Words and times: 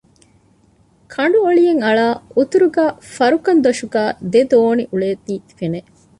ކަނޑު 1.13 1.37
އޮޅިއެއް 1.45 1.81
އަޅައި 1.85 2.17
އުތުރުގައި 2.35 2.93
ފަރުކަން 3.15 3.61
ދޮށުގައި 3.65 4.11
ދެ 4.31 4.41
ދޯނި 4.51 4.83
އުޅޭތީ 4.91 5.33
ފެނެ 5.57 5.79